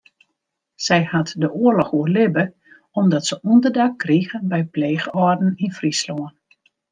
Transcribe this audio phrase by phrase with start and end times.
[0.85, 2.43] Sy hat de oarloch oerlibbe
[3.01, 6.35] omdat se ûnderdak krige by pleechâlden yn Fryslân.